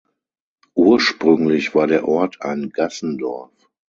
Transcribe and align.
Ursprünglich 0.73 1.75
war 1.75 1.85
der 1.85 2.07
Ort 2.07 2.41
ein 2.41 2.71
Gassendorf. 2.71 3.51